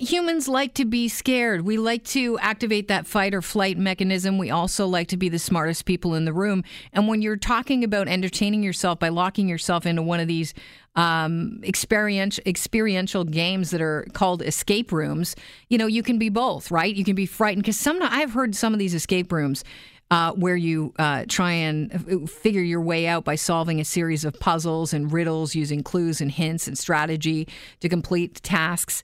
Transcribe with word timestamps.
Humans 0.00 0.48
like 0.48 0.74
to 0.74 0.84
be 0.84 1.06
scared. 1.08 1.60
We 1.64 1.78
like 1.78 2.02
to 2.06 2.36
activate 2.40 2.88
that 2.88 3.06
fight 3.06 3.32
or 3.32 3.40
flight 3.40 3.78
mechanism. 3.78 4.38
We 4.38 4.50
also 4.50 4.88
like 4.88 5.06
to 5.08 5.16
be 5.16 5.28
the 5.28 5.38
smartest 5.38 5.84
people 5.84 6.14
in 6.14 6.24
the 6.24 6.32
room. 6.32 6.64
And 6.92 7.06
when 7.06 7.22
you're 7.22 7.36
talking 7.36 7.84
about 7.84 8.08
entertaining 8.08 8.64
yourself 8.64 8.98
by 8.98 9.10
locking 9.10 9.48
yourself 9.48 9.86
into 9.86 10.02
one 10.02 10.18
of 10.18 10.26
these 10.26 10.52
um, 10.96 11.60
experiential 11.62 12.42
experiential 12.44 13.22
games 13.22 13.70
that 13.70 13.80
are 13.80 14.04
called 14.14 14.42
escape 14.42 14.90
rooms, 14.90 15.36
you 15.68 15.78
know, 15.78 15.86
you 15.86 16.02
can 16.02 16.18
be 16.18 16.28
both, 16.28 16.72
right? 16.72 16.92
You 16.92 17.04
can 17.04 17.14
be 17.14 17.26
frightened 17.26 17.62
because 17.62 17.78
some 17.78 18.00
I've 18.02 18.32
heard 18.32 18.56
some 18.56 18.72
of 18.72 18.80
these 18.80 18.94
escape 18.94 19.30
rooms. 19.30 19.62
Uh, 20.10 20.32
where 20.32 20.54
you 20.54 20.92
uh, 20.98 21.24
try 21.28 21.50
and 21.50 22.30
figure 22.30 22.60
your 22.60 22.80
way 22.80 23.06
out 23.06 23.24
by 23.24 23.34
solving 23.34 23.80
a 23.80 23.84
series 23.84 24.24
of 24.24 24.38
puzzles 24.38 24.92
and 24.92 25.10
riddles 25.10 25.54
using 25.54 25.82
clues 25.82 26.20
and 26.20 26.30
hints 26.30 26.68
and 26.68 26.76
strategy 26.76 27.48
to 27.80 27.88
complete 27.88 28.34
tasks. 28.42 29.02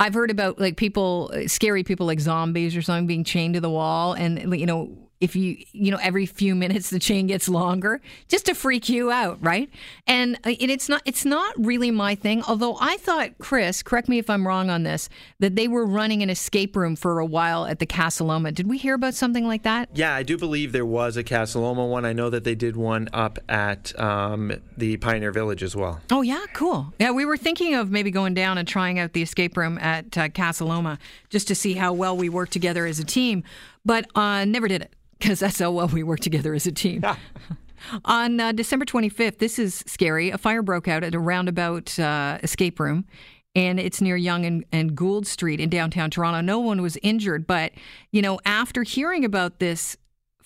I've 0.00 0.14
heard 0.14 0.30
about 0.30 0.58
like 0.58 0.76
people, 0.76 1.30
scary 1.46 1.84
people 1.84 2.06
like 2.06 2.20
zombies 2.20 2.74
or 2.74 2.80
something 2.80 3.06
being 3.06 3.22
chained 3.22 3.54
to 3.54 3.60
the 3.60 3.68
wall, 3.68 4.14
and 4.14 4.58
you 4.58 4.64
know 4.64 4.96
if 5.20 5.36
you 5.36 5.62
you 5.72 5.90
know 5.90 5.98
every 6.02 6.26
few 6.26 6.54
minutes 6.54 6.90
the 6.90 6.98
chain 6.98 7.26
gets 7.26 7.48
longer 7.48 8.00
just 8.28 8.46
to 8.46 8.54
freak 8.54 8.88
you 8.88 9.10
out 9.10 9.38
right? 9.40 9.70
And, 10.06 10.36
uh, 10.44 10.54
it's 10.60 10.88
not 10.88 11.02
it's 11.04 11.24
not 11.24 11.54
really 11.58 11.90
my 11.90 12.14
thing 12.14 12.42
although 12.46 12.76
i 12.80 12.96
thought 12.98 13.36
chris 13.38 13.82
correct 13.82 14.08
me 14.08 14.18
if 14.18 14.30
i'm 14.30 14.46
wrong 14.46 14.70
on 14.70 14.84
this 14.84 15.08
that 15.40 15.56
they 15.56 15.66
were 15.66 15.84
running 15.84 16.22
an 16.22 16.30
escape 16.30 16.76
room 16.76 16.94
for 16.94 17.18
a 17.18 17.26
while 17.26 17.66
at 17.66 17.80
the 17.80 17.86
casa 17.86 18.22
loma 18.22 18.52
did 18.52 18.68
we 18.68 18.78
hear 18.78 18.94
about 18.94 19.14
something 19.14 19.46
like 19.46 19.62
that? 19.64 19.88
Yeah 19.94 20.14
i 20.14 20.22
do 20.22 20.38
believe 20.38 20.72
there 20.72 20.86
was 20.86 21.16
a 21.16 21.24
casa 21.24 21.58
loma 21.58 21.84
one. 21.84 22.04
I 22.04 22.12
know 22.12 22.30
that 22.30 22.44
they 22.44 22.54
did 22.54 22.76
one 22.76 23.08
up 23.12 23.38
at 23.48 23.98
um, 23.98 24.52
the 24.76 24.96
pioneer 24.98 25.32
village 25.32 25.62
as 25.62 25.74
well. 25.76 26.00
Oh 26.10 26.22
yeah 26.22 26.44
cool. 26.54 26.92
Yeah 26.98 27.10
we 27.10 27.24
were 27.24 27.36
thinking 27.36 27.74
of 27.74 27.90
maybe 27.90 28.10
going 28.10 28.34
down 28.34 28.58
and 28.58 28.66
trying 28.66 28.98
out 28.98 29.12
the 29.12 29.22
escape 29.22 29.56
room 29.56 29.78
at 29.78 30.16
uh, 30.16 30.28
casa 30.28 30.64
loma 30.64 30.98
just 31.28 31.48
to 31.48 31.54
see 31.54 31.74
how 31.74 31.92
well 31.92 32.16
we 32.16 32.28
work 32.28 32.50
together 32.50 32.86
as 32.86 32.98
a 32.98 33.04
team 33.04 33.42
but 33.84 34.06
uh, 34.14 34.44
never 34.44 34.68
did 34.68 34.82
it 34.82 34.94
because 35.18 35.40
that's 35.40 35.58
how 35.58 35.70
well 35.70 35.88
we 35.88 36.02
work 36.02 36.20
together 36.20 36.54
as 36.54 36.66
a 36.66 36.72
team. 36.72 37.04
On 38.04 38.40
uh, 38.40 38.52
December 38.52 38.84
25th, 38.84 39.38
this 39.38 39.58
is 39.58 39.82
scary. 39.86 40.30
A 40.30 40.38
fire 40.38 40.62
broke 40.62 40.88
out 40.88 41.02
at 41.02 41.14
a 41.14 41.18
roundabout 41.18 41.98
uh, 41.98 42.38
escape 42.42 42.78
room, 42.78 43.06
and 43.54 43.80
it's 43.80 44.00
near 44.00 44.16
Yonge 44.16 44.46
and, 44.46 44.64
and 44.72 44.94
Gould 44.94 45.26
Street 45.26 45.60
in 45.60 45.70
downtown 45.70 46.10
Toronto. 46.10 46.40
No 46.40 46.58
one 46.58 46.82
was 46.82 46.98
injured, 47.02 47.46
but 47.46 47.72
you 48.12 48.22
know, 48.22 48.38
after 48.44 48.82
hearing 48.82 49.24
about 49.24 49.58
this 49.60 49.96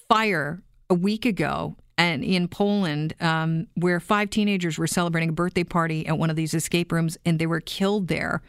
fire 0.09 0.63
a 0.89 0.95
week 0.95 1.25
ago, 1.27 1.77
and 1.97 2.25
in 2.25 2.49
Poland, 2.49 3.15
um, 3.21 3.69
where 3.75 4.01
five 4.01 4.31
teenagers 4.31 4.79
were 4.79 4.87
celebrating 4.87 5.29
a 5.29 5.33
birthday 5.33 5.65
party 5.65 6.07
at 6.07 6.19
one 6.19 6.31
of 6.31 6.37
these 6.37 6.55
escape 6.55 6.91
rooms, 6.91 7.17
and 7.25 7.39
they 7.39 7.47
were 7.47 7.61
killed 7.61 8.09
there 8.09 8.43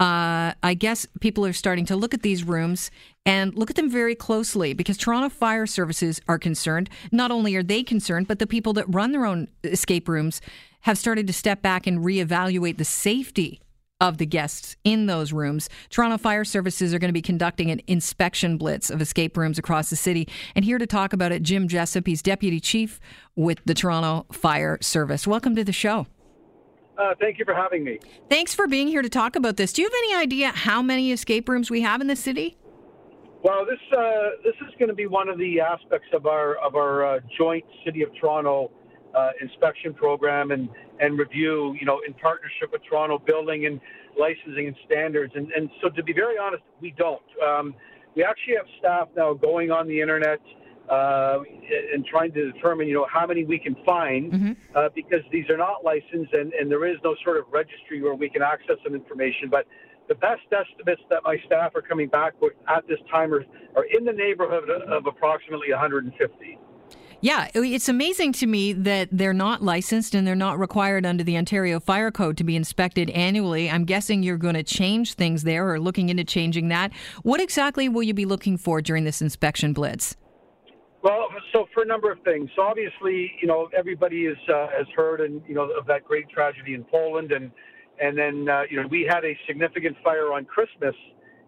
uh, 0.00 0.52
I 0.62 0.74
guess 0.74 1.06
people 1.20 1.46
are 1.46 1.52
starting 1.52 1.86
to 1.86 1.96
look 1.96 2.14
at 2.14 2.22
these 2.22 2.42
rooms 2.42 2.90
and 3.24 3.54
look 3.54 3.70
at 3.70 3.76
them 3.76 3.88
very 3.88 4.14
closely 4.14 4.74
because 4.74 4.96
Toronto 4.96 5.28
Fire 5.28 5.66
Services 5.66 6.20
are 6.26 6.38
concerned. 6.38 6.90
Not 7.12 7.30
only 7.30 7.54
are 7.54 7.62
they 7.62 7.82
concerned, 7.84 8.26
but 8.26 8.40
the 8.40 8.46
people 8.46 8.72
that 8.72 8.92
run 8.92 9.12
their 9.12 9.24
own 9.24 9.48
escape 9.62 10.08
rooms 10.08 10.40
have 10.80 10.98
started 10.98 11.26
to 11.28 11.32
step 11.32 11.62
back 11.62 11.86
and 11.86 12.00
reevaluate 12.00 12.76
the 12.76 12.84
safety 12.84 13.60
of 14.00 14.18
the 14.18 14.26
guests 14.26 14.76
in 14.82 15.06
those 15.06 15.32
rooms. 15.32 15.70
Toronto 15.88 16.18
Fire 16.18 16.44
Services 16.44 16.92
are 16.92 16.98
going 16.98 17.08
to 17.08 17.12
be 17.12 17.22
conducting 17.22 17.70
an 17.70 17.80
inspection 17.86 18.58
blitz 18.58 18.90
of 18.90 19.00
escape 19.00 19.36
rooms 19.36 19.58
across 19.58 19.90
the 19.90 19.96
city. 19.96 20.28
And 20.56 20.64
here 20.64 20.78
to 20.78 20.86
talk 20.86 21.12
about 21.12 21.30
it, 21.30 21.42
Jim 21.42 21.68
Jessop. 21.68 22.06
He's 22.06 22.20
deputy 22.20 22.58
chief 22.58 23.00
with 23.36 23.60
the 23.64 23.74
Toronto 23.74 24.26
Fire 24.32 24.76
Service. 24.80 25.26
Welcome 25.26 25.54
to 25.54 25.64
the 25.64 25.72
show. 25.72 26.06
Uh, 26.96 27.14
thank 27.20 27.38
you 27.38 27.44
for 27.44 27.54
having 27.54 27.82
me. 27.84 27.98
Thanks 28.28 28.54
for 28.54 28.66
being 28.66 28.88
here 28.88 29.02
to 29.02 29.08
talk 29.08 29.36
about 29.36 29.56
this. 29.56 29.72
Do 29.72 29.82
you 29.82 29.88
have 29.88 29.94
any 29.98 30.14
idea 30.14 30.48
how 30.50 30.80
many 30.80 31.10
escape 31.12 31.48
rooms 31.48 31.70
we 31.70 31.82
have 31.82 32.00
in 32.00 32.06
the 32.06 32.16
city? 32.16 32.56
Well, 33.42 33.66
this 33.66 33.80
uh, 33.96 34.30
this 34.42 34.54
is 34.66 34.74
going 34.78 34.88
to 34.88 34.94
be 34.94 35.06
one 35.06 35.28
of 35.28 35.38
the 35.38 35.60
aspects 35.60 36.08
of 36.14 36.26
our 36.26 36.54
of 36.56 36.76
our 36.76 37.16
uh, 37.16 37.20
joint 37.36 37.64
City 37.84 38.02
of 38.02 38.08
Toronto 38.18 38.70
uh, 39.14 39.30
inspection 39.40 39.92
program 39.92 40.50
and 40.50 40.68
and 41.00 41.18
review. 41.18 41.76
You 41.78 41.84
know, 41.84 42.00
in 42.06 42.14
partnership 42.14 42.72
with 42.72 42.82
Toronto 42.88 43.18
Building 43.18 43.66
and 43.66 43.80
Licensing 44.18 44.68
and 44.68 44.76
Standards. 44.86 45.34
And 45.36 45.50
and 45.52 45.68
so, 45.82 45.90
to 45.90 46.02
be 46.02 46.12
very 46.12 46.38
honest, 46.38 46.62
we 46.80 46.94
don't. 46.96 47.20
Um, 47.46 47.74
we 48.16 48.22
actually 48.22 48.54
have 48.56 48.66
staff 48.78 49.08
now 49.16 49.34
going 49.34 49.70
on 49.70 49.88
the 49.88 50.00
internet 50.00 50.40
uh, 50.88 51.38
and 51.92 52.04
trying 52.04 52.32
to 52.32 52.52
determine, 52.52 52.86
you 52.86 52.94
know, 52.94 53.06
how 53.10 53.26
many 53.26 53.44
we 53.44 53.58
can 53.58 53.76
find 53.86 54.32
mm-hmm. 54.32 54.52
uh, 54.74 54.88
because 54.94 55.20
these 55.32 55.48
are 55.48 55.56
not 55.56 55.84
licensed 55.84 56.32
and, 56.32 56.52
and 56.52 56.70
there 56.70 56.86
is 56.86 56.96
no 57.02 57.14
sort 57.24 57.38
of 57.38 57.44
registry 57.50 58.02
where 58.02 58.14
we 58.14 58.28
can 58.28 58.42
access 58.42 58.76
some 58.84 58.94
information. 58.94 59.48
But 59.50 59.66
the 60.08 60.14
best 60.14 60.42
estimates 60.52 61.02
that 61.10 61.22
my 61.24 61.38
staff 61.46 61.74
are 61.74 61.82
coming 61.82 62.08
back 62.08 62.34
with 62.40 62.52
at 62.68 62.86
this 62.86 62.98
time 63.10 63.32
are, 63.32 63.44
are 63.76 63.84
in 63.84 64.04
the 64.04 64.12
neighborhood 64.12 64.68
of 64.68 65.06
approximately 65.06 65.70
150. 65.70 66.58
Yeah, 67.20 67.48
it's 67.54 67.88
amazing 67.88 68.32
to 68.34 68.46
me 68.46 68.74
that 68.74 69.08
they're 69.10 69.32
not 69.32 69.62
licensed 69.62 70.14
and 70.14 70.26
they're 70.26 70.34
not 70.34 70.58
required 70.58 71.06
under 71.06 71.24
the 71.24 71.38
Ontario 71.38 71.80
Fire 71.80 72.10
Code 72.10 72.36
to 72.36 72.44
be 72.44 72.54
inspected 72.54 73.08
annually. 73.10 73.70
I'm 73.70 73.86
guessing 73.86 74.22
you're 74.22 74.36
going 74.36 74.56
to 74.56 74.62
change 74.62 75.14
things 75.14 75.42
there 75.42 75.66
or 75.70 75.80
looking 75.80 76.10
into 76.10 76.24
changing 76.24 76.68
that. 76.68 76.92
What 77.22 77.40
exactly 77.40 77.88
will 77.88 78.02
you 78.02 78.12
be 78.12 78.26
looking 78.26 78.58
for 78.58 78.82
during 78.82 79.04
this 79.04 79.22
inspection 79.22 79.72
blitz? 79.72 80.16
Well, 81.04 81.28
so 81.52 81.66
for 81.74 81.82
a 81.82 81.86
number 81.86 82.10
of 82.10 82.18
things. 82.22 82.48
So 82.56 82.62
obviously, 82.62 83.30
you 83.42 83.46
know, 83.46 83.68
everybody 83.76 84.24
is, 84.24 84.38
uh, 84.48 84.68
has 84.68 84.86
heard 84.96 85.20
and 85.20 85.42
you 85.46 85.54
know 85.54 85.70
of 85.70 85.86
that 85.86 86.02
great 86.02 86.30
tragedy 86.30 86.72
in 86.72 86.82
Poland, 86.82 87.30
and 87.30 87.50
and 88.02 88.16
then 88.16 88.48
uh, 88.48 88.62
you 88.70 88.80
know 88.80 88.88
we 88.88 89.06
had 89.06 89.22
a 89.22 89.36
significant 89.46 89.98
fire 90.02 90.32
on 90.32 90.46
Christmas 90.46 90.94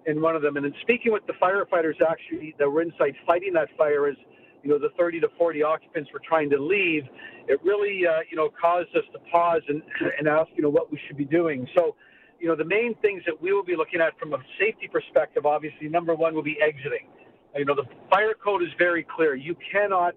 in 0.04 0.20
one 0.20 0.36
of 0.36 0.42
them. 0.42 0.56
And 0.56 0.66
then 0.66 0.74
speaking 0.82 1.10
with 1.10 1.26
the 1.26 1.32
firefighters, 1.42 1.94
actually 2.06 2.54
that 2.58 2.68
were 2.68 2.82
inside 2.82 3.14
fighting 3.26 3.54
that 3.54 3.68
fire, 3.78 4.06
as 4.08 4.16
you 4.62 4.68
know, 4.68 4.78
the 4.78 4.90
30 4.98 5.20
to 5.20 5.28
40 5.38 5.62
occupants 5.62 6.10
were 6.12 6.20
trying 6.28 6.50
to 6.50 6.58
leave. 6.58 7.04
It 7.48 7.58
really, 7.64 8.06
uh, 8.06 8.20
you 8.30 8.36
know, 8.36 8.50
caused 8.60 8.94
us 8.94 9.04
to 9.14 9.18
pause 9.32 9.62
and 9.68 9.80
and 10.18 10.28
ask, 10.28 10.50
you 10.54 10.64
know, 10.64 10.70
what 10.70 10.92
we 10.92 11.00
should 11.08 11.16
be 11.16 11.24
doing. 11.24 11.66
So. 11.74 11.96
You 12.38 12.48
know, 12.48 12.54
the 12.54 12.66
main 12.66 12.94
things 13.00 13.22
that 13.24 13.40
we 13.40 13.54
will 13.54 13.64
be 13.64 13.76
looking 13.76 13.98
at 13.98 14.12
from 14.18 14.34
a 14.34 14.36
safety 14.60 14.90
perspective, 14.92 15.46
obviously, 15.46 15.88
number 15.88 16.14
one 16.14 16.34
will 16.34 16.42
be 16.42 16.58
exiting. 16.60 17.08
You 17.56 17.64
know, 17.64 17.74
the 17.74 17.84
fire 18.10 18.34
code 18.34 18.62
is 18.62 18.68
very 18.78 19.04
clear. 19.04 19.34
You 19.34 19.56
cannot, 19.72 20.14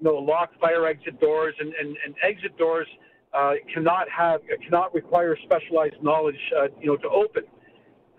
you 0.00 0.04
know, 0.04 0.16
lock 0.16 0.50
fire 0.60 0.86
exit 0.86 1.20
doors, 1.20 1.54
and, 1.58 1.72
and, 1.74 1.96
and 2.04 2.14
exit 2.22 2.56
doors 2.58 2.86
uh, 3.32 3.54
cannot 3.72 4.08
have 4.10 4.40
cannot 4.62 4.94
require 4.94 5.36
specialized 5.44 6.02
knowledge, 6.02 6.36
uh, 6.58 6.68
you 6.80 6.88
know, 6.88 6.96
to 6.96 7.08
open. 7.08 7.44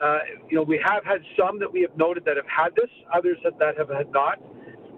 Uh, 0.02 0.18
you 0.50 0.58
know, 0.58 0.64
we 0.64 0.82
have 0.84 1.06
had 1.06 1.22
some 1.38 1.60
that 1.60 1.72
we 1.72 1.82
have 1.82 1.96
noted 1.98 2.26
that 2.26 2.36
have 2.36 2.48
had 2.48 2.76
this, 2.76 2.90
others 3.14 3.38
that, 3.44 3.58
that 3.60 3.78
have 3.78 3.90
had 3.90 4.12
not. 4.12 4.42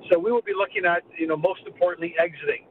So 0.09 0.17
we 0.17 0.31
will 0.31 0.41
be 0.41 0.53
looking 0.57 0.85
at, 0.85 1.03
you 1.19 1.27
know, 1.27 1.35
most 1.35 1.61
importantly, 1.67 2.15
exiting. 2.17 2.65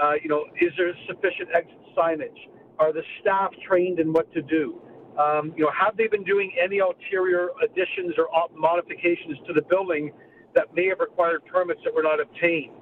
Uh, 0.00 0.12
you 0.22 0.28
know, 0.28 0.44
is 0.60 0.72
there 0.76 0.92
sufficient 1.08 1.48
exit 1.54 1.78
signage? 1.96 2.36
Are 2.78 2.92
the 2.92 3.02
staff 3.20 3.50
trained 3.66 3.98
in 3.98 4.12
what 4.12 4.32
to 4.34 4.42
do? 4.42 4.80
Um, 5.18 5.52
you 5.56 5.64
know, 5.64 5.70
have 5.78 5.96
they 5.96 6.06
been 6.06 6.24
doing 6.24 6.52
any 6.62 6.78
ulterior 6.78 7.48
additions 7.62 8.14
or 8.18 8.28
modifications 8.56 9.38
to 9.46 9.52
the 9.52 9.62
building 9.62 10.12
that 10.54 10.74
may 10.74 10.86
have 10.88 11.00
required 11.00 11.44
permits 11.46 11.80
that 11.84 11.94
were 11.94 12.02
not 12.02 12.20
obtained. 12.20 12.74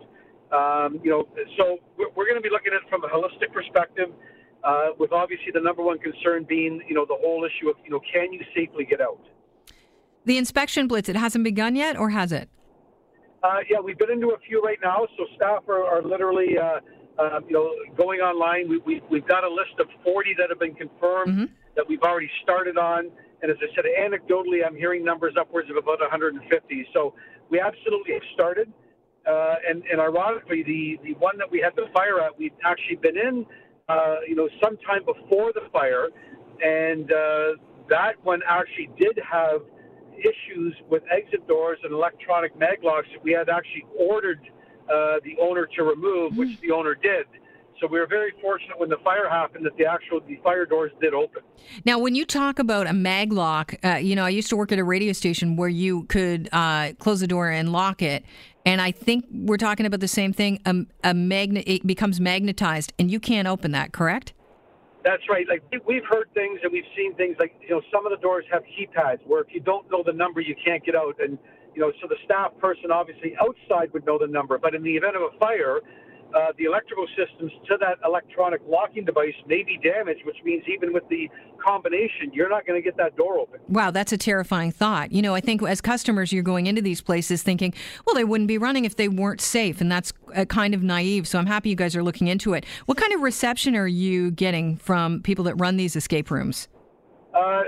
Um, 0.52 1.00
you 1.02 1.10
know, 1.10 1.28
so 1.58 1.78
we're, 1.96 2.08
we're 2.16 2.24
going 2.24 2.36
to 2.36 2.42
be 2.42 2.50
looking 2.50 2.72
at 2.72 2.82
it 2.82 2.88
from 2.88 3.04
a 3.04 3.08
holistic 3.08 3.52
perspective, 3.52 4.08
uh, 4.64 4.88
with 4.98 5.12
obviously 5.12 5.52
the 5.52 5.60
number 5.60 5.82
one 5.82 5.98
concern 5.98 6.44
being, 6.48 6.80
you 6.88 6.94
know, 6.94 7.04
the 7.04 7.16
whole 7.20 7.44
issue 7.44 7.68
of, 7.68 7.76
you 7.84 7.90
know, 7.90 8.00
can 8.12 8.32
you 8.32 8.40
safely 8.54 8.84
get 8.84 9.00
out? 9.00 9.20
The 10.24 10.38
inspection 10.38 10.88
blitz, 10.88 11.08
it 11.08 11.16
hasn't 11.16 11.44
begun 11.44 11.76
yet, 11.76 11.96
or 11.96 12.10
has 12.10 12.32
it? 12.32 12.48
Uh, 13.42 13.58
yeah, 13.70 13.78
we've 13.78 13.98
been 13.98 14.10
into 14.10 14.30
a 14.30 14.38
few 14.46 14.60
right 14.62 14.78
now, 14.82 15.06
so 15.16 15.26
staff 15.36 15.62
are, 15.68 15.84
are 15.84 16.02
literally, 16.02 16.58
uh, 16.58 16.80
uh, 17.18 17.40
you 17.46 17.52
know, 17.52 17.70
going 17.96 18.20
online. 18.20 18.68
We, 18.68 18.78
we, 18.78 19.02
we've 19.10 19.26
got 19.26 19.44
a 19.44 19.48
list 19.48 19.78
of 19.78 19.86
40 20.02 20.34
that 20.38 20.48
have 20.50 20.58
been 20.58 20.74
confirmed 20.74 21.32
mm-hmm. 21.32 21.54
that 21.76 21.88
we've 21.88 22.02
already 22.02 22.30
started 22.42 22.76
on. 22.76 23.10
And 23.43 23.50
as 23.50 23.56
I 23.62 23.75
said, 23.75 23.84
anecdotally, 23.84 24.66
I'm 24.66 24.75
hearing 24.75 25.04
numbers 25.04 25.34
upwards 25.38 25.70
of 25.70 25.76
about 25.76 26.00
150. 26.00 26.87
So 26.93 27.14
we 27.50 27.61
absolutely 27.61 28.14
have 28.14 28.23
started. 28.35 28.73
Uh, 29.26 29.55
and, 29.69 29.82
and 29.90 30.00
ironically, 30.00 30.62
the, 30.62 30.99
the 31.05 31.14
one 31.19 31.37
that 31.38 31.50
we 31.50 31.61
had 31.61 31.75
the 31.76 31.87
fire 31.93 32.20
at, 32.20 32.37
we'd 32.38 32.55
actually 32.64 32.96
been 32.96 33.17
in, 33.17 33.46
uh, 33.88 34.17
you 34.26 34.35
know, 34.35 34.49
sometime 34.62 35.05
before 35.05 35.52
the 35.52 35.69
fire. 35.73 36.08
And 36.62 37.12
uh, 37.12 37.61
that 37.88 38.14
one 38.23 38.40
actually 38.49 38.90
did 38.99 39.19
have 39.31 39.62
issues 40.19 40.75
with 40.91 41.02
exit 41.11 41.46
doors 41.46 41.79
and 41.84 41.93
electronic 41.93 42.58
mag 42.58 42.82
locks 42.82 43.06
that 43.12 43.23
we 43.23 43.32
had 43.32 43.49
actually 43.49 43.87
ordered 43.96 44.41
uh, 44.93 45.20
the 45.23 45.37
owner 45.41 45.69
to 45.76 45.84
remove, 45.84 46.37
which 46.37 46.49
mm. 46.49 46.61
the 46.61 46.70
owner 46.73 46.94
did. 46.94 47.26
So 47.80 47.86
we 47.86 48.00
were 48.00 48.06
very 48.06 48.32
fortunate 48.40 48.78
when 48.78 48.88
the 48.88 48.96
fire 49.04 49.28
happened 49.28 49.64
that 49.66 49.76
the 49.76 49.86
actual 49.86 50.20
the 50.20 50.36
fire 50.42 50.66
doors 50.66 50.90
did 51.00 51.14
open. 51.14 51.42
Now, 51.84 51.98
when 51.98 52.14
you 52.14 52.25
talk 52.25 52.58
about 52.58 52.86
a 52.86 52.92
mag 52.92 53.32
lock, 53.32 53.75
uh, 53.84 53.96
you 53.96 54.16
know, 54.16 54.25
I 54.25 54.30
used 54.30 54.48
to 54.50 54.56
work 54.56 54.72
at 54.72 54.78
a 54.78 54.84
radio 54.84 55.12
station 55.12 55.56
where 55.56 55.69
you 55.69 56.04
could 56.04 56.48
uh, 56.52 56.92
close 56.98 57.20
the 57.20 57.28
door 57.28 57.48
and 57.48 57.70
lock 57.70 58.02
it. 58.02 58.25
And 58.66 58.80
I 58.80 58.90
think 58.90 59.26
we're 59.30 59.56
talking 59.56 59.86
about 59.86 60.00
the 60.00 60.08
same 60.08 60.32
thing. 60.32 60.60
A, 60.66 60.75
a 61.04 61.14
magnet 61.14 61.64
it 61.66 61.86
becomes 61.86 62.20
magnetized, 62.20 62.92
and 62.98 63.10
you 63.10 63.20
can't 63.20 63.46
open 63.46 63.70
that, 63.72 63.92
correct? 63.92 64.32
That's 65.04 65.22
right. 65.31 65.46
Like 65.48 65.62
we've 65.86 66.04
heard 66.04 66.28
things 66.34 66.60
and 66.62 66.72
we've 66.72 66.84
seen 66.96 67.14
things 67.14 67.36
like 67.38 67.54
you 67.62 67.70
know 67.70 67.81
some 67.92 68.04
of 68.04 68.10
the 68.10 68.19
doors 68.19 68.44
have 68.52 68.62
keypads 68.64 69.20
where 69.26 69.40
if 69.40 69.46
you 69.52 69.60
don't 69.60 69.90
know 69.90 70.02
the 70.04 70.12
number 70.12 70.40
you 70.40 70.56
can't 70.62 70.84
get 70.84 70.96
out 70.96 71.14
and 71.20 71.38
you 71.74 71.81
know 71.81 71.92
so 72.02 72.08
the 72.08 72.16
staff 72.24 72.52
person 72.58 72.90
obviously 72.90 73.34
outside 73.40 73.92
would 73.92 74.04
know 74.04 74.19
the 74.19 74.26
number 74.26 74.58
but 74.58 74.74
in 74.74 74.82
the 74.82 74.96
event 74.96 75.14
of 75.14 75.22
a 75.22 75.38
fire 75.38 75.81
uh, 76.34 76.52
the 76.58 76.64
electrical 76.64 77.06
systems 77.16 77.50
to 77.66 77.76
that 77.80 77.98
electronic 78.04 78.60
locking 78.69 79.04
device 79.04 79.34
may 79.46 79.62
be 79.62 79.78
damaged, 79.82 80.20
which 80.25 80.36
means 80.44 80.62
even 80.69 80.92
with 80.92 81.08
the 81.08 81.28
combination, 81.64 82.30
you're 82.32 82.48
not 82.48 82.66
going 82.66 82.80
to 82.80 82.84
get 82.84 82.96
that 82.96 83.16
door 83.16 83.38
open. 83.38 83.60
Wow, 83.69 83.90
that's 83.90 84.12
a 84.12 84.19
terrifying 84.19 84.70
thought. 84.70 85.10
You 85.10 85.22
know, 85.22 85.34
I 85.34 85.40
think 85.40 85.62
as 85.62 85.80
customers, 85.80 86.32
you're 86.32 86.42
going 86.42 86.66
into 86.66 86.82
these 86.82 87.00
places 87.00 87.42
thinking, 87.42 87.72
well, 88.06 88.14
they 88.14 88.25
wouldn't 88.25 88.48
be 88.48 88.58
running 88.58 88.84
if 88.84 88.96
they 88.96 89.08
weren't 89.08 89.40
safe, 89.40 89.80
and 89.80 89.90
that's 89.90 90.12
kind 90.48 90.75
of 90.75 90.82
naive. 90.82 91.26
So 91.26 91.38
I'm 91.38 91.46
happy 91.46 91.70
you 91.70 91.76
guys 91.76 91.96
are 91.96 92.02
looking 92.02 92.28
into 92.28 92.52
it. 92.54 92.64
What 92.86 92.98
kind 92.98 93.12
of 93.12 93.20
reception 93.20 93.74
are 93.74 93.88
you 93.88 94.31
getting 94.31 94.76
from 94.76 95.22
people 95.22 95.44
that 95.44 95.54
run 95.54 95.76
these 95.76 95.96
escape 95.96 96.31
rooms? 96.31 96.69
Uh, 97.34 97.62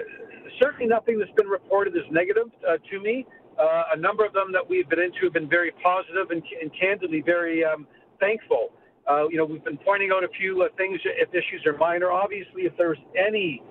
certainly 0.60 0.86
nothing 0.86 1.18
that's 1.18 1.32
been 1.32 1.48
reported 1.48 1.96
as 1.96 2.02
negative 2.10 2.50
uh, 2.68 2.76
to 2.90 3.00
me. 3.00 3.26
Uh, 3.58 3.84
a 3.94 3.96
number 3.96 4.24
of 4.24 4.32
them 4.32 4.52
that 4.52 4.68
we've 4.68 4.88
been 4.88 5.00
into 5.00 5.24
have 5.24 5.32
been 5.32 5.48
very 5.48 5.70
positive 5.82 6.30
and, 6.30 6.42
and 6.60 6.70
candidly 6.78 7.22
very. 7.24 7.64
Um, 7.64 7.86
thankful. 8.20 8.70
Uh, 9.08 9.28
you 9.28 9.36
know, 9.36 9.44
we've 9.44 9.64
been 9.64 9.78
pointing 9.78 10.10
out 10.12 10.22
a 10.22 10.28
few 10.28 10.62
uh, 10.62 10.68
things 10.76 11.00
if 11.04 11.28
issues 11.30 11.64
are 11.66 11.76
minor. 11.76 12.12
Obviously, 12.12 12.62
if 12.62 12.72
there's 12.76 12.98
any 13.16 13.62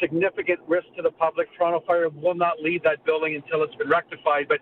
significant 0.00 0.58
risk 0.66 0.86
to 0.96 1.02
the 1.02 1.10
public, 1.10 1.48
Toronto 1.56 1.82
Fire 1.86 2.08
will 2.10 2.34
not 2.34 2.60
leave 2.60 2.82
that 2.82 3.04
building 3.04 3.36
until 3.36 3.62
it's 3.62 3.74
been 3.76 3.88
rectified. 3.88 4.48
But 4.48 4.58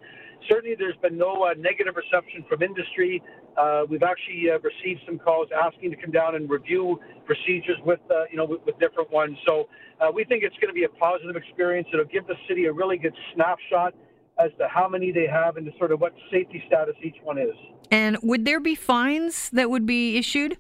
certainly, 0.49 0.77
there's 0.79 0.97
been 1.03 1.19
no 1.19 1.45
uh, 1.45 1.55
negative 1.59 1.97
reception 1.97 2.45
from 2.49 2.63
industry. 2.63 3.23
Uh, 3.57 3.83
we've 3.89 4.03
actually 4.05 4.51
uh, 4.51 4.59
received 4.61 5.01
some 5.05 5.19
calls 5.19 5.49
asking 5.51 5.91
to 5.91 5.97
come 5.97 6.13
down 6.13 6.37
and 6.37 6.49
review 6.49 7.01
procedures 7.27 7.79
with, 7.85 8.01
uh, 8.11 8.25
you 8.31 8.37
know, 8.37 8.45
with, 8.45 8.61
with, 8.67 8.79
different 8.79 9.11
ones. 9.11 9.37
So 9.47 9.69
we 10.15 10.25
think 10.25 10.45
it's 10.45 10.57
going 10.57 10.73
to 10.73 10.75
be 10.75 10.85
a 10.85 10.89
positive 10.89 11.37
experience. 11.37 11.89
It'll 11.93 12.05
give 12.07 12.27
the 12.27 12.37
city 12.49 12.67
a 12.67 12.73
really 12.73 12.97
good 12.97 13.15
snapshot 13.35 13.95
as 14.39 14.51
to 14.59 14.69
how 14.69 14.89
many 14.89 15.13
they 15.13 15.27
have 15.27 15.57
and 15.57 15.67
to 15.67 15.73
sort 15.79 15.93
of 15.93 16.01
what 16.01 16.15
safety 16.31 16.63
status 16.67 16.95
each 17.03 17.17
one 17.23 17.39
is. 17.39 17.55
And 17.91 18.17
would 18.23 18.45
there 18.45 18.61
be 18.61 18.75
fines 18.75 19.51
that 19.51 19.71
would 19.71 19.87
be 19.87 20.17
issued? 20.17 20.57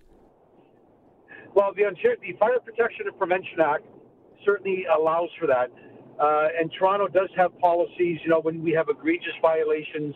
Well, 1.54 1.72
the, 1.74 1.84
the 2.22 2.32
Fire 2.38 2.60
Protection 2.60 3.06
and 3.06 3.18
Prevention 3.18 3.60
Act 3.60 3.84
certainly 4.44 4.84
allows 4.86 5.28
for 5.38 5.46
that. 5.46 5.70
Uh, 6.20 6.48
and 6.58 6.70
Toronto 6.78 7.08
does 7.08 7.30
have 7.36 7.58
policies, 7.58 8.18
you 8.22 8.28
know, 8.28 8.40
when 8.40 8.62
we 8.62 8.72
have 8.72 8.88
egregious 8.88 9.32
violations. 9.40 10.14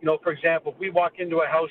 You 0.00 0.06
know, 0.06 0.18
for 0.22 0.32
example, 0.32 0.72
if 0.72 0.78
we 0.78 0.90
walk 0.90 1.14
into 1.18 1.38
a 1.38 1.46
house 1.46 1.70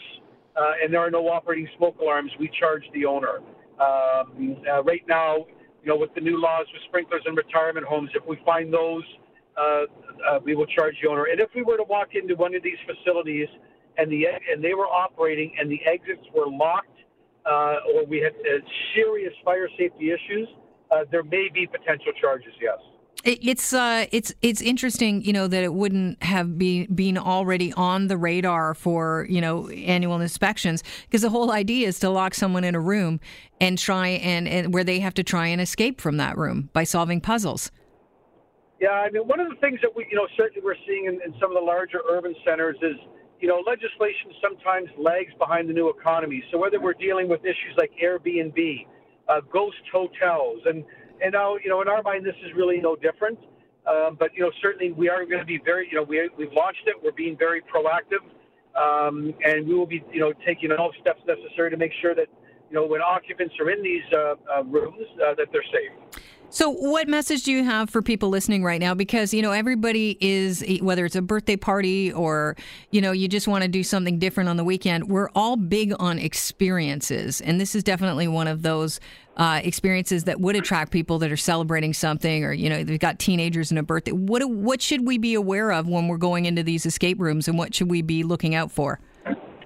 uh, 0.56 0.74
and 0.82 0.94
there 0.94 1.02
are 1.02 1.12
no 1.12 1.28
operating 1.28 1.68
smoke 1.78 1.98
alarms, 2.00 2.32
we 2.40 2.50
charge 2.60 2.84
the 2.94 3.06
owner. 3.06 3.40
Um, 3.80 4.58
uh, 4.72 4.84
right 4.84 5.04
now, 5.08 5.46
you 5.84 5.90
know, 5.90 5.98
with 5.98 6.14
the 6.16 6.22
new 6.22 6.40
laws 6.40 6.66
with 6.74 6.82
sprinklers 6.88 7.24
in 7.26 7.36
retirement 7.36 7.86
homes, 7.86 8.10
if 8.16 8.24
we 8.26 8.40
find 8.46 8.74
those 8.74 9.04
uh, 9.58 9.86
uh, 10.30 10.40
we 10.44 10.56
will 10.56 10.66
charge 10.66 10.96
the 11.02 11.10
owner. 11.10 11.26
And 11.26 11.40
if 11.40 11.50
we 11.56 11.64
were 11.64 11.78
to 11.78 11.84
walk 11.84 12.16
into 12.16 12.36
one 12.36 12.56
of 12.56 12.64
these 12.64 12.78
facilities 12.86 13.48
and 13.98 14.12
the 14.12 14.26
and 14.52 14.64
they 14.64 14.74
were 14.74 14.88
operating 14.88 15.54
and 15.60 15.70
the 15.70 15.80
exits 15.86 16.26
were 16.34 16.48
locked, 16.48 16.88
uh, 17.46 17.94
or 17.94 18.06
we 18.06 18.18
had 18.18 18.34
uh, 18.34 18.60
serious 18.96 19.34
fire 19.44 19.70
safety 19.78 20.12
issues, 20.12 20.48
there 21.12 21.24
may 21.24 21.50
be 21.54 21.68
potential 21.68 22.14
charges. 22.20 22.54
Yes. 22.62 22.78
It's 23.26 23.72
uh, 23.72 24.06
it's 24.12 24.34
it's 24.42 24.62
interesting, 24.62 25.24
you 25.24 25.32
know, 25.32 25.48
that 25.48 25.64
it 25.64 25.74
wouldn't 25.74 26.22
have 26.22 26.58
been 26.58 26.94
been 26.94 27.18
already 27.18 27.72
on 27.72 28.08
the 28.08 28.18
radar 28.18 28.74
for 28.74 29.26
you 29.30 29.40
know 29.40 29.70
annual 29.70 30.20
inspections 30.20 30.84
because 31.04 31.22
the 31.22 31.30
whole 31.30 31.52
idea 31.52 31.88
is 31.88 32.00
to 32.00 32.10
lock 32.10 32.34
someone 32.34 32.66
in 32.66 32.76
a 32.76 32.82
room 32.82 33.22
and 33.62 33.78
try 33.78 34.10
and, 34.10 34.46
and 34.50 34.74
where 34.74 34.84
they 34.84 35.00
have 35.00 35.14
to 35.14 35.24
try 35.24 35.48
and 35.48 35.62
escape 35.62 36.02
from 36.02 36.18
that 36.18 36.38
room 36.38 36.70
by 36.74 36.84
solving 36.84 37.22
puzzles. 37.22 37.72
Yeah, 38.84 39.00
I 39.00 39.10
mean, 39.12 39.24
one 39.30 39.40
of 39.40 39.48
the 39.48 39.56
things 39.64 39.80
that 39.82 39.96
we, 39.96 40.06
you 40.12 40.18
know, 40.18 40.28
certainly 40.36 40.60
we're 40.62 40.76
seeing 40.86 41.06
in, 41.06 41.14
in 41.24 41.32
some 41.40 41.50
of 41.50 41.56
the 41.56 41.64
larger 41.64 42.00
urban 42.12 42.36
centers 42.44 42.76
is, 42.82 43.00
you 43.40 43.48
know, 43.48 43.64
legislation 43.66 44.36
sometimes 44.44 44.90
lags 45.00 45.32
behind 45.40 45.70
the 45.70 45.74
new 45.74 45.88
economy. 45.88 46.44
So 46.52 46.58
whether 46.58 46.82
we're 46.82 47.00
dealing 47.00 47.30
with 47.30 47.40
issues 47.46 47.76
like 47.78 47.92
Airbnb, 47.96 48.60
uh, 49.30 49.40
ghost 49.54 49.80
hotels, 49.90 50.60
and 50.66 50.84
and 51.24 51.32
now, 51.32 51.56
you 51.64 51.70
know, 51.70 51.82
in 51.82 51.88
our 51.88 52.04
mind, 52.04 52.26
this 52.26 52.36
is 52.44 52.52
really 52.58 52.82
no 52.82 52.98
different. 52.98 53.40
Um, 53.88 54.18
but 54.20 54.36
you 54.36 54.44
know, 54.44 54.52
certainly 54.62 54.92
we 54.92 55.08
are 55.08 55.24
going 55.24 55.40
to 55.40 55.46
be 55.46 55.62
very, 55.64 55.88
you 55.90 55.96
know, 55.96 56.04
we 56.04 56.30
we've 56.38 56.52
launched 56.52 56.84
it. 56.86 56.96
We're 57.02 57.16
being 57.16 57.38
very 57.38 57.62
proactive, 57.62 58.24
um, 58.76 59.34
and 59.46 59.66
we 59.66 59.76
will 59.76 59.88
be, 59.88 60.04
you 60.12 60.20
know, 60.20 60.34
taking 60.46 60.74
all 60.74 60.92
steps 61.00 61.22
necessary 61.26 61.72
to 61.72 61.78
make 61.78 61.94
sure 62.02 62.14
that, 62.16 62.28
you 62.74 62.80
know, 62.80 62.88
when 62.88 63.02
occupants 63.02 63.54
are 63.60 63.70
in 63.70 63.84
these 63.84 64.02
uh, 64.12 64.34
uh, 64.52 64.64
rooms, 64.64 65.06
uh, 65.24 65.36
that 65.36 65.48
they're 65.52 65.64
safe. 65.64 65.92
So, 66.50 66.70
what 66.70 67.08
message 67.08 67.44
do 67.44 67.52
you 67.52 67.64
have 67.64 67.90
for 67.90 68.02
people 68.02 68.30
listening 68.30 68.64
right 68.64 68.80
now? 68.80 68.94
Because, 68.94 69.34
you 69.34 69.42
know, 69.42 69.52
everybody 69.52 70.18
is, 70.20 70.64
whether 70.82 71.06
it's 71.06 71.16
a 71.16 71.22
birthday 71.22 71.56
party 71.56 72.12
or, 72.12 72.56
you 72.92 73.02
know, 73.02 73.12
you 73.12 73.28
just 73.28 73.48
want 73.48 73.64
to 73.64 73.68
do 73.68 73.84
something 73.84 74.20
different 74.20 74.50
on 74.50 74.58
the 74.58 74.64
weekend, 74.64 75.10
we're 75.10 75.30
all 75.36 75.56
big 75.56 75.94
on 76.00 76.20
experiences. 76.20 77.42
And 77.42 77.60
this 77.60 77.76
is 77.76 77.84
definitely 77.84 78.28
one 78.28 78.48
of 78.48 78.62
those 78.62 79.00
uh, 79.38 79.62
experiences 79.64 80.26
that 80.26 80.40
would 80.42 80.56
attract 80.56 80.92
people 80.92 81.20
that 81.20 81.32
are 81.32 81.38
celebrating 81.38 81.94
something 81.94 82.44
or, 82.44 82.54
you 82.54 82.70
know, 82.70 82.84
they've 82.84 83.00
got 83.00 83.18
teenagers 83.18 83.72
and 83.72 83.80
a 83.80 83.84
birthday. 83.84 84.12
What, 84.12 84.48
what 84.48 84.82
should 84.82 85.08
we 85.08 85.18
be 85.18 85.34
aware 85.34 85.72
of 85.72 85.88
when 85.88 86.08
we're 86.08 86.18
going 86.18 86.46
into 86.46 86.62
these 86.62 86.86
escape 86.86 87.20
rooms 87.20 87.48
and 87.48 87.58
what 87.58 87.74
should 87.74 87.90
we 87.90 88.04
be 88.04 88.24
looking 88.24 88.54
out 88.54 88.72
for? 88.72 89.00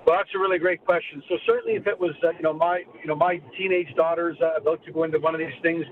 Well, 0.07 0.15
that's 0.15 0.30
a 0.33 0.39
really 0.39 0.57
great 0.57 0.86
question. 0.86 1.21
So 1.27 1.36
certainly, 1.45 1.75
if 1.75 1.86
it 1.86 2.00
was, 2.00 2.15
uh, 2.24 2.31
you 2.31 2.42
know, 2.42 2.54
my, 2.54 2.83
you 3.01 3.07
know, 3.07 3.15
my 3.15 3.42
teenage 3.57 3.94
daughters 3.98 4.38
uh, 4.42 4.56
about 4.56 4.81
to 4.86 4.92
go 4.94 5.04
into 5.04 5.19
one 5.19 5.36
of 5.36 5.39
these 5.39 5.59
things, 5.62 5.83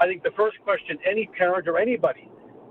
I 0.00 0.06
think 0.06 0.24
the 0.24 0.32
first 0.36 0.56
question 0.64 0.98
any 1.08 1.30
parent 1.38 1.68
or 1.68 1.78
anybody 1.78 2.28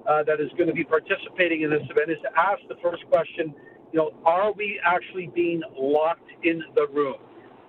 uh, 0.09 0.23
that 0.23 0.41
is 0.41 0.51
going 0.57 0.67
to 0.67 0.73
be 0.73 0.83
participating 0.83 1.61
in 1.61 1.69
this 1.69 1.83
event 1.89 2.11
is 2.11 2.17
to 2.23 2.29
ask 2.37 2.59
the 2.67 2.75
first 2.83 3.05
question, 3.09 3.55
you 3.93 3.97
know, 3.99 4.11
are 4.25 4.51
we 4.51 4.77
actually 4.85 5.31
being 5.33 5.61
locked 5.79 6.29
in 6.43 6.61
the 6.75 6.87
room? 6.91 7.15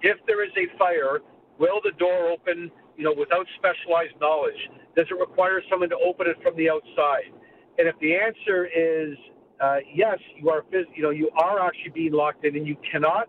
If 0.03 0.19
there 0.27 0.45
is 0.45 0.51
a 0.59 0.67
fire, 0.77 1.21
will 1.61 1.81
the 1.85 1.93
door 2.01 2.31
open, 2.31 2.69
you 2.97 3.05
know, 3.05 3.15
without 3.17 3.47
specialized 3.59 4.19
knowledge? 4.21 4.59
Does 4.97 5.07
it 5.09 5.15
require 5.21 5.63
someone 5.71 5.89
to 5.91 5.99
open 6.05 6.27
it 6.27 6.37
from 6.43 6.57
the 6.57 6.69
outside? 6.69 7.31
And 7.79 7.87
if 7.87 7.95
the 8.01 8.17
answer 8.17 8.67
is 8.67 9.17
uh, 9.61 9.77
yes, 9.95 10.19
you 10.37 10.51
are, 10.51 10.65
you 10.95 11.03
know, 11.03 11.11
you 11.11 11.31
are 11.37 11.61
actually 11.61 11.91
being 11.95 12.13
locked 12.13 12.45
in, 12.45 12.57
and 12.57 12.67
you 12.67 12.77
cannot 12.91 13.29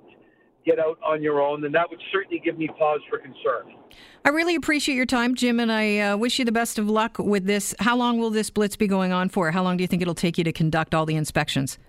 get 0.66 0.80
out 0.80 0.98
on 1.04 1.22
your 1.22 1.42
own, 1.42 1.62
then 1.62 1.72
that 1.72 1.90
would 1.90 2.02
certainly 2.12 2.40
give 2.44 2.58
me 2.58 2.68
pause 2.78 3.00
for 3.10 3.18
concern. 3.18 3.76
I 4.24 4.30
really 4.30 4.56
appreciate 4.56 4.96
your 4.96 5.06
time, 5.06 5.36
Jim, 5.36 5.60
and 5.60 5.72
I 5.72 5.98
uh, 5.98 6.18
wish 6.18 6.40
you 6.40 6.46
the 6.46 6.52
best 6.52 6.78
of 6.78 6.90
luck 6.90 7.18
with 7.18 7.46
this. 7.46 7.74
How 7.80 7.96
long 7.96 8.20
will 8.20 8.30
this 8.30 8.50
blitz 8.50 8.76
be 8.76 8.88
going 8.88 9.12
on 9.12 9.30
for? 9.30 9.52
How 9.52 9.64
long 9.64 9.78
do 9.78 9.84
you 9.84 9.88
think 9.88 10.02
it'll 10.02 10.14
take 10.14 10.38
you 10.38 10.44
to 10.44 10.52
conduct 10.52 10.94
all 10.94 11.06
the 11.06 11.16
inspections? 11.16 11.80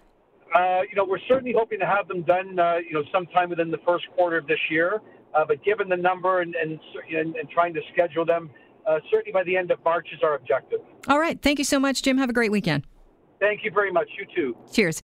Uh, 0.55 0.81
you 0.89 0.97
know, 0.97 1.05
we're 1.05 1.19
certainly 1.29 1.55
hoping 1.57 1.79
to 1.81 1.87
have 1.87 2.09
them 2.09 2.23
done, 2.23 2.59
uh, 2.59 2.77
you 2.77 2.93
know, 2.95 3.03
sometime 3.13 3.51
within 3.51 3.71
the 3.71 3.79
first 3.87 4.05
quarter 4.15 4.39
of 4.39 4.47
this 4.47 4.59
year. 4.71 5.01
Uh, 5.35 5.45
but 5.47 5.63
given 5.65 5.89
the 5.89 5.97
number 5.97 6.41
and, 6.43 6.55
and, 6.55 6.79
and, 7.15 7.37
and 7.37 7.49
trying 7.49 7.73
to 7.73 7.81
schedule 7.93 8.25
them, 8.25 8.51
uh, 8.87 8.99
certainly 9.11 9.33
by 9.33 9.43
the 9.45 9.57
end 9.57 9.71
of 9.71 9.83
March 9.85 10.09
is 10.13 10.21
our 10.23 10.35
objective. 10.35 10.81
All 11.09 11.19
right. 11.19 11.41
Thank 11.41 11.59
you 11.59 11.65
so 11.65 11.79
much, 11.79 12.03
Jim. 12.03 12.19
Have 12.19 12.29
a 12.29 12.35
great 12.35 12.51
weekend. 12.51 12.85
Thank 13.43 13.65
you 13.65 13.73
very 13.73 13.91
much. 13.91 14.09
You 14.17 14.25
too. 14.33 14.57
Cheers. 14.73 15.01